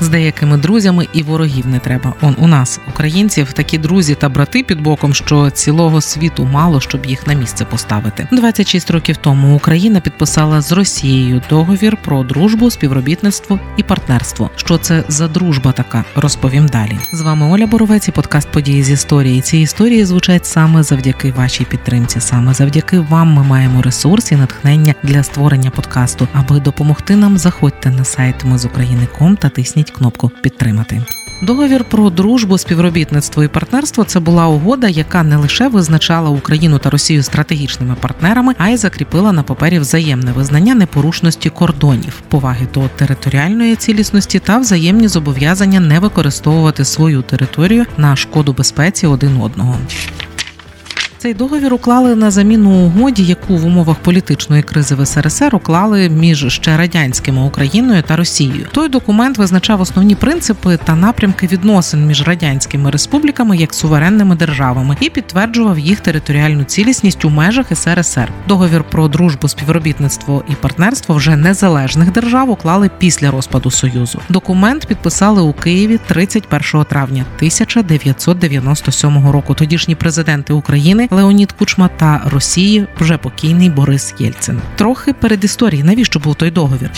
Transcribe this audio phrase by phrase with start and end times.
[0.00, 2.14] з деякими друзями і ворогів не треба.
[2.22, 7.06] Он у нас, українців, такі друзі та брати під боком, що цілого світу мало щоб
[7.06, 8.28] їх на місце поставити.
[8.32, 14.50] 26 років тому Україна підписала з Росією договір про дружбу, співробітництво і партнерство.
[14.56, 16.04] Що це за дружба така?
[16.16, 16.98] Розповім далі.
[17.12, 19.40] З вами Оля Боровець і подкаст події з історії.
[19.40, 22.20] Ці історії звучать саме завдяки вашій підтримці.
[22.20, 26.28] Саме завдяки вам ми маємо ресурс і натхнення для створення подкасту.
[26.32, 31.02] Аби допомогти нам, заходьте на сайт ми з України.ком та тисніть натисніть кнопку Підтримати.
[31.42, 36.90] Договір про дружбу, співробітництво і партнерство це була угода, яка не лише визначала Україну та
[36.90, 43.76] Росію стратегічними партнерами, а й закріпила на папері взаємне визнання непорушності кордонів, поваги до територіальної
[43.76, 49.76] цілісності та взаємні зобов'язання не використовувати свою територію на шкоду безпеці один одного.
[51.20, 56.46] Цей договір уклали на заміну угоді, яку в умовах політичної кризи в СРСР уклали між
[56.46, 58.66] ще радянськими Україною та Росією.
[58.72, 65.10] Той документ визначав основні принципи та напрямки відносин між радянськими республіками як суверенними державами і
[65.10, 68.32] підтверджував їх територіальну цілісність у межах СРСР.
[68.48, 74.20] Договір про дружбу, співробітництво і партнерство вже незалежних держав уклали після розпаду союзу.
[74.28, 79.54] Документ підписали у Києві 31 травня 1997 року.
[79.54, 81.07] Тодішні президенти України.
[81.10, 84.60] Леонід Кучма та Росії вже покійний Борис Єльцин.
[84.76, 86.90] Трохи перед історії, навіщо був той договір?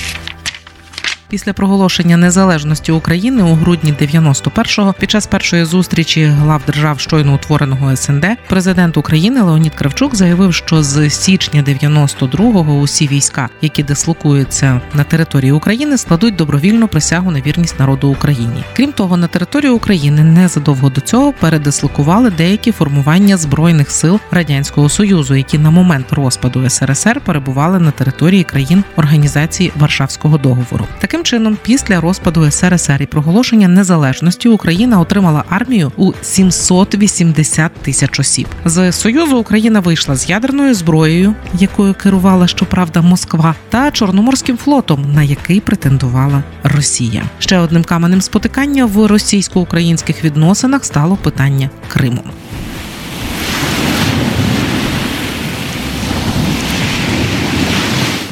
[1.30, 7.96] Після проголошення незалежності України у грудні 91-го під час першої зустрічі глав держав щойно утвореного
[7.96, 15.04] СНД президент України Леонід Кравчук заявив, що з січня 92-го усі війська, які дислокуються на
[15.04, 18.64] території України, складуть добровільну присягу на вірність народу Україні.
[18.76, 25.34] Крім того, на територію України незадовго до цього передислокували деякі формування збройних сил радянського союзу,
[25.34, 30.86] які на момент розпаду СРСР перебували на території країн організації Варшавського договору.
[30.98, 38.20] Таким Таким чином, після розпаду СРСР і проголошення незалежності Україна отримала армію у 780 тисяч
[38.20, 38.46] осіб.
[38.64, 45.22] З Союзу Україна вийшла з ядерною зброєю, якою керувала щоправда Москва, та Чорноморським флотом, на
[45.22, 47.22] який претендувала Росія.
[47.38, 52.22] Ще одним каменем спотикання в російсько-українських відносинах стало питання Криму.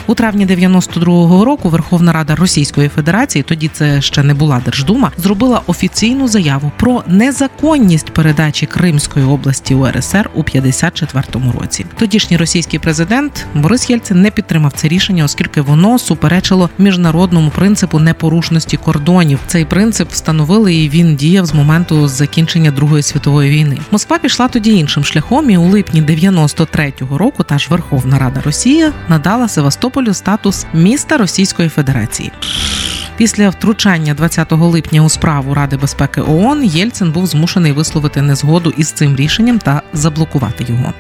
[0.08, 5.60] У травні 92-го року Верховна Рада Російської Федерації, тоді це ще не була Держдума, зробила
[5.66, 11.86] офіційну заяву про незаконність передачі Кримської області УРСР у 54-му році.
[11.98, 18.76] Тодішній російський президент Борис Єльцин не підтримав це рішення, оскільки воно суперечило міжнародному принципу непорушності
[18.76, 19.38] кордонів.
[19.46, 23.78] Цей принцип встановили і він діяв з моменту закінчення Другої світової війни.
[23.90, 28.86] Москва пішла тоді іншим шляхом, і у липні 93-го року та ж Верховна Рада Росії
[29.08, 32.32] надала Севастополь Севастополю статус міста Російської Федерації.
[33.16, 38.92] Після втручання 20 липня у справу Ради безпеки ООН Єльцин був змушений висловити незгоду із
[38.92, 40.92] цим рішенням та заблокувати його.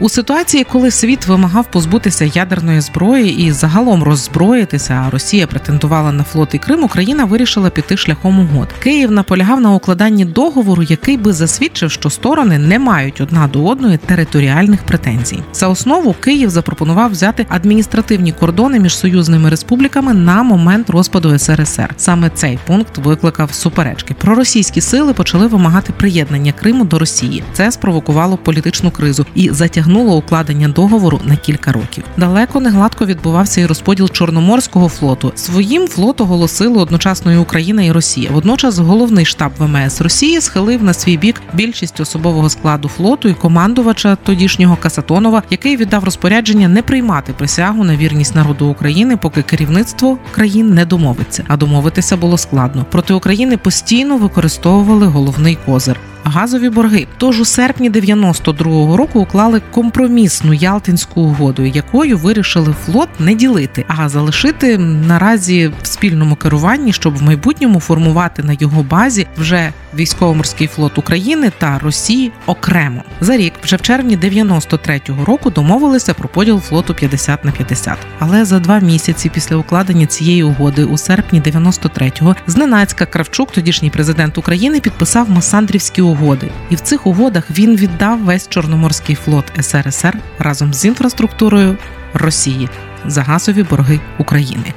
[0.00, 6.22] У ситуації, коли світ вимагав позбутися ядерної зброї і загалом роззброїтися, а Росія претендувала на
[6.22, 8.68] флот і Крим, Україна вирішила піти шляхом угод.
[8.82, 13.96] Київ наполягав на укладанні договору, який би засвідчив, що сторони не мають одна до одної
[13.96, 15.42] територіальних претензій.
[15.52, 21.94] За основу Київ запропонував взяти адміністративні кордони між союзними республіками на момент розпаду СРСР.
[21.96, 24.14] Саме цей пункт викликав суперечки.
[24.14, 27.42] Проросійські сили почали вимагати приєднання Криму до Росії.
[27.52, 32.04] Це спровокувало політичну кризу і затягнуло затягнуло укладення договору на кілька років.
[32.16, 35.32] Далеко не гладко відбувався і розподіл Чорноморського флоту.
[35.34, 38.30] Своїм флот оголосили одночасно і Україна і Росія.
[38.32, 44.16] Водночас головний штаб ВМС Росії схилив на свій бік більшість особового складу флоту і командувача
[44.16, 50.74] тодішнього Касатонова, який віддав розпорядження не приймати присягу на вірність народу України, поки керівництво країн
[50.74, 51.44] не домовиться.
[51.48, 52.86] А домовитися було складно.
[52.90, 57.06] Проти України постійно використовували головний козир газові борги.
[57.18, 64.08] Тож у серпні 92-го року уклали компромісну Ялтинську угоду, якою вирішили флот не ділити, а
[64.08, 70.98] залишити наразі в спільному керуванні, щоб в майбутньому формувати на його базі вже військово-морський флот
[70.98, 73.02] України та Росії окремо.
[73.20, 77.98] За рік, вже в червні 93-го року, домовилися про поділ флоту 50 на 50.
[78.18, 84.38] Але за два місяці після укладення цієї угоди, у серпні 93-го, зненацька Кравчук, тодішній президент
[84.38, 90.74] України, підписав Масандрівські угоди, і в цих угодах він віддав весь чорноморський флот СРСР разом
[90.74, 91.78] з інфраструктурою
[92.14, 92.68] Росії
[93.06, 94.74] за газові борги України.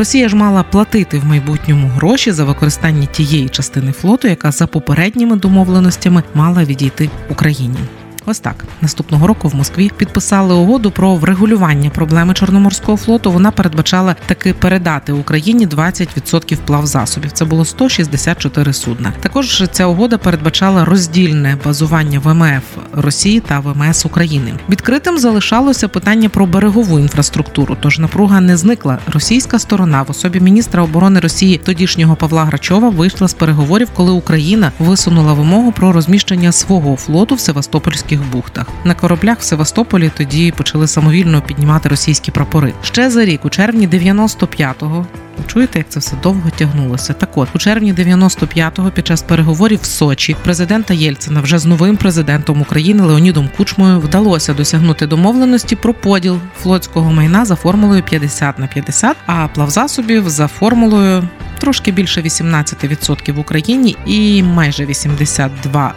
[0.00, 5.36] Росія ж мала платити в майбутньому гроші за використання тієї частини флоту, яка за попередніми
[5.36, 7.78] домовленостями мала відійти Україні.
[8.30, 13.32] Ось так наступного року в Москві підписали угоду про врегулювання проблеми чорноморського флоту.
[13.32, 17.32] Вона передбачала таки передати Україні 20% плавзасобів.
[17.32, 19.12] Це було 164 судна.
[19.20, 22.62] Також ця угода передбачала роздільне базування ВМФ
[22.92, 24.54] Росії та ВМС України.
[24.68, 27.76] Відкритим залишалося питання про берегову інфраструктуру.
[27.80, 28.98] Тож напруга не зникла.
[29.06, 34.72] Російська сторона в особі міністра оборони Росії тодішнього Павла Грачова вийшла з переговорів, коли Україна
[34.78, 37.40] висунула вимогу про розміщення свого флоту в
[38.20, 38.66] Севастопольських бухтах.
[38.84, 42.72] На кораблях в Севастополі тоді почали самовільно піднімати російські прапори.
[42.82, 45.06] Ще за рік, у червні 95-го,
[45.46, 47.12] Чуєте, як це все довго тягнулося?
[47.12, 51.96] Так от у червні 95-го під час переговорів в Сочі президента Єльцина вже з новим
[51.96, 58.66] президентом України Леонідом Кучмою вдалося досягнути домовленості про поділ флотського майна за формулою 50 на
[58.66, 61.28] 50, а плавзасобів за формулою
[61.60, 65.90] трошки більше 18% в Україні і майже 82%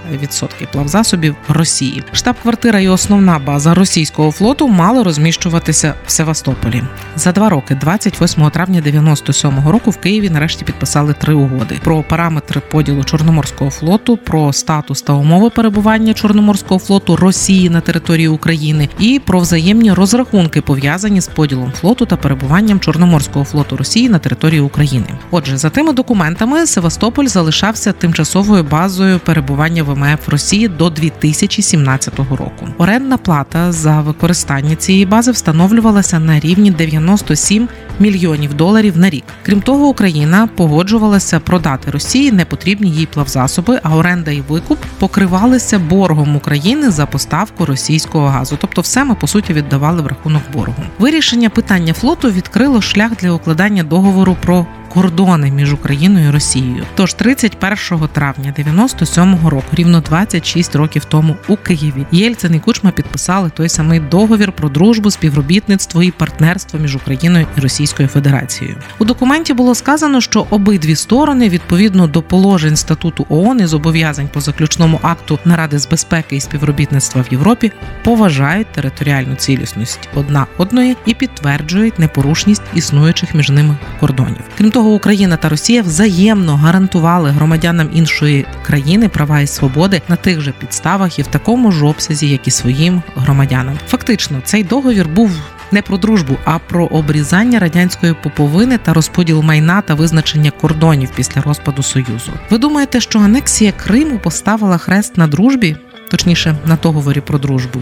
[0.72, 2.04] плавзасобів Росії.
[2.12, 6.84] Штаб-квартира і основна база російського флоту мали розміщуватися в Севастополі.
[7.16, 12.62] За два роки, 28 травня 97-го року, в Києві нарешті підписали три угоди про параметри
[12.72, 19.22] поділу Чорноморського флоту, про статус та умови перебування Чорноморського флоту Росії на території України і
[19.26, 25.06] про взаємні розрахунки пов'язані з поділом флоту та перебуванням Чорноморського флоту Росії на території України.
[25.32, 25.53] Отже.
[25.54, 32.68] Отже, за тими документами Севастополь залишався тимчасовою базою перебування ВМФ Росії до 2017 року.
[32.78, 37.68] Орендна плата за використання цієї бази встановлювалася на рівні 97
[38.00, 39.24] мільйонів доларів на рік.
[39.46, 46.36] Крім того, Україна погоджувалася продати Росії непотрібні їй плавзасоби, а оренда і викуп покривалися боргом
[46.36, 48.58] України за поставку російського газу.
[48.62, 50.84] Тобто, все ми по суті віддавали в рахунок боргу.
[51.00, 56.84] Вирішення питання флоту відкрило шлях для укладання договору про кордони між Україною і Росією.
[56.96, 63.50] Тож 31 травня 97-го року, рівно 26 років тому, у Києві Єльцин і Кучма підписали
[63.50, 68.78] той самий договір про дружбу, співробітництво і партнерство між Україною і Російською Федерацією.
[69.00, 74.42] У документі було сказано, що обидві сторони відповідно до положень статуту ООН і зобов'язань по
[74.42, 77.72] заключному акту наради з безпеки і співробітництва в Європі
[78.04, 84.42] поважають територіальну цілісність одна одної і підтверджують непорушність існуючих між ними кордонів.
[84.58, 90.16] Крім того того Україна та Росія взаємно гарантували громадянам іншої країни права і свободи на
[90.16, 93.80] тих же підставах і в такому ж обсязі, як і своїм громадянам.
[93.88, 95.32] Фактично, цей договір був.
[95.72, 101.42] Не про дружбу, а про обрізання радянської поповини та розподіл майна та визначення кордонів після
[101.42, 102.32] розпаду союзу.
[102.50, 105.78] Ви думаєте, що анексія Криму поставила хрест на дружбі,
[106.10, 107.82] точніше на договорі про дружбу?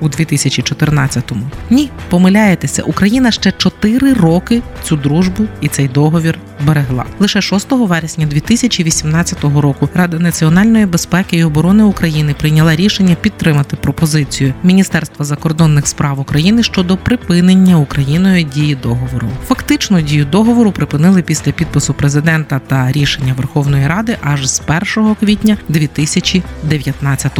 [0.00, 1.46] У 2014-му.
[1.70, 7.04] Ні, помиляєтеся, Україна ще 4 роки цю дружбу і цей договір берегла.
[7.18, 14.54] Лише 6 вересня 2018 року Рада національної безпеки і оборони України прийняла рішення підтримати пропозицію
[14.62, 19.28] Міністерства закордонних справ України щодо припинення Україною дії договору.
[19.46, 24.62] Фактично дію договору припинили після підпису президента та рішення Верховної Ради аж з
[24.96, 27.38] 1 квітня 2019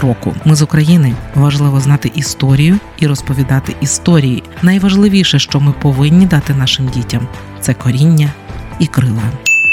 [0.00, 0.34] року.
[0.44, 4.42] Ми з України важливо знати історію і розповідати історії.
[4.62, 7.28] Найважливіше, що ми повинні дати нашим дітям,
[7.60, 8.32] це коріння
[8.78, 9.22] і крила.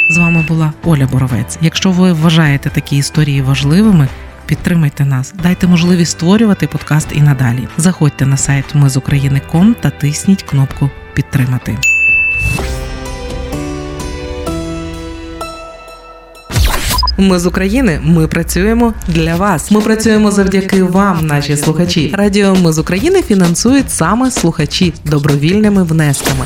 [0.10, 1.58] З вами була Оля Боровець.
[1.62, 4.08] Якщо ви вважаєте такі історії важливими,
[4.46, 7.68] підтримайте нас, дайте можливість створювати подкаст і надалі.
[7.78, 11.78] Заходьте на сайт Ми з України.ком та тисніть кнопку Підтримати.
[17.18, 18.00] Ми з України.
[18.04, 19.72] Ми працюємо для вас.
[19.72, 22.14] Ми працюємо завдяки вам, наші слухачі.
[22.18, 26.46] Радіо Ми з України фінансують саме слухачі добровільними внесками.